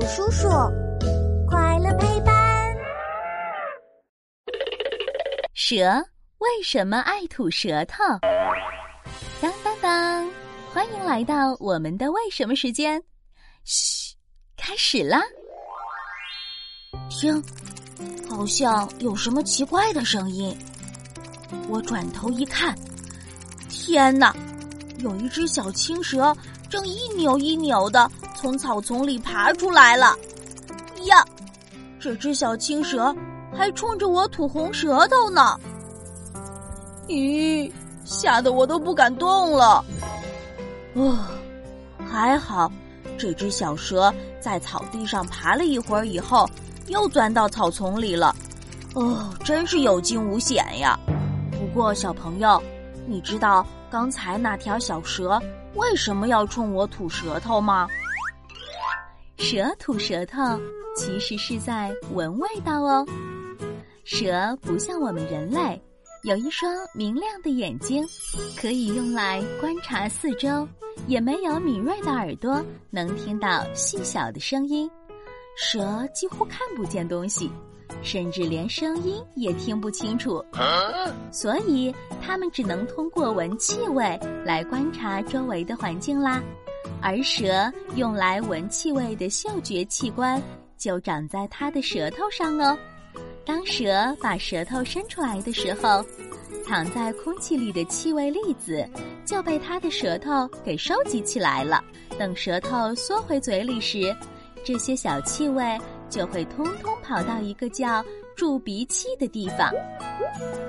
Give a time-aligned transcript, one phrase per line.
[0.00, 0.48] 鼠叔叔，
[1.46, 2.34] 快乐陪伴。
[5.52, 6.02] 蛇
[6.38, 8.02] 为什么爱吐舌头？
[9.42, 10.30] 当当当！
[10.72, 13.02] 欢迎来到我们的为什么时间。
[13.64, 14.16] 嘘，
[14.56, 15.20] 开始啦！
[17.10, 17.42] 听，
[18.26, 20.56] 好像有什么奇怪的声音。
[21.68, 22.74] 我转头一看，
[23.68, 24.34] 天哪！
[25.02, 26.36] 有一只小青蛇
[26.68, 30.16] 正一扭一扭的从草丛里爬出来了，
[31.04, 31.24] 呀！
[31.98, 33.14] 这只小青蛇
[33.52, 35.58] 还冲着我吐红舌头呢！
[37.08, 37.70] 咦，
[38.04, 39.84] 吓得我都不敢动了。
[40.94, 41.18] 哦，
[42.10, 42.70] 还好，
[43.18, 46.48] 这只小蛇在草地上爬了一会儿以后，
[46.86, 48.34] 又钻到草丛里了。
[48.94, 50.98] 哦，真是有惊无险呀！
[51.52, 52.62] 不过，小朋友，
[53.10, 53.66] 你知道？
[53.90, 55.36] 刚才那条小蛇
[55.74, 57.88] 为什么要冲我吐舌头吗？
[59.36, 60.38] 蛇吐舌头
[60.96, 63.04] 其实是在闻味道哦。
[64.04, 65.82] 蛇不像我们人类，
[66.22, 68.06] 有一双明亮的眼睛，
[68.56, 70.66] 可以用来观察四周，
[71.08, 74.88] 也没有敏锐的耳朵能听到细小的声音。
[75.56, 77.50] 蛇几乎看不见东西。
[78.02, 80.44] 甚至连声音也听不清楚，
[81.30, 86.42] 所以它们只能通过闻气味来观察周围的环境啦。
[87.02, 90.40] 而蛇用来闻气味的嗅觉器官
[90.76, 92.76] 就长在它的舌头上哦。
[93.44, 96.04] 当蛇把舌头伸出来的时候，
[96.64, 98.86] 藏在空气里的气味粒子
[99.24, 101.82] 就被它的舌头给收集起来了。
[102.18, 104.14] 等舌头缩回嘴里时，
[104.62, 105.64] 这些小气味。
[106.10, 108.04] 就会通通跑到一个叫
[108.36, 109.70] 贮鼻器的地方。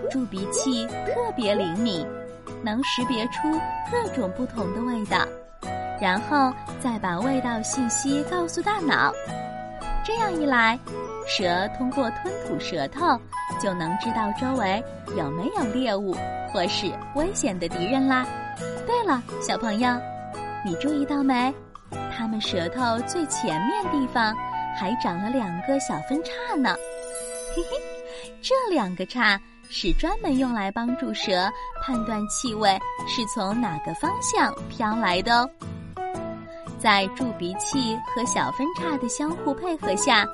[0.09, 2.05] 贮鼻器特别灵敏，
[2.63, 3.51] 能识别出
[3.91, 5.25] 各种不同的味道，
[5.99, 9.11] 然后再把味道信息告诉大脑。
[10.05, 10.79] 这样一来，
[11.27, 13.19] 蛇通过吞吐舌头
[13.59, 14.83] 就能知道周围
[15.17, 16.15] 有没有猎物
[16.51, 18.25] 或是危险的敌人啦。
[18.85, 19.89] 对了，小朋友，
[20.65, 21.53] 你注意到没？
[22.15, 24.35] 它们舌头最前面地方。
[24.79, 26.75] 还长了两个小分叉呢，
[27.55, 29.39] 嘿嘿，这两个叉
[29.69, 31.49] 是专门用来帮助蛇
[31.81, 35.49] 判断气味是从哪个方向飘来的哦。
[36.79, 40.25] 在助鼻器和小分叉的相互配合下，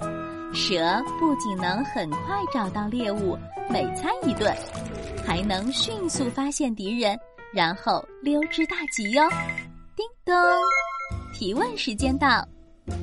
[0.53, 3.37] 蛇不仅能很快找到猎物，
[3.69, 4.55] 美餐一顿，
[5.25, 7.19] 还能迅速发现敌人，
[7.53, 9.27] 然后溜之大吉哟。
[9.93, 10.33] 叮咚，
[11.33, 12.47] 提问时间到。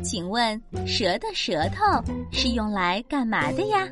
[0.03, 1.84] 请问，蛇的舌头
[2.33, 3.89] 是用来干嘛的呀？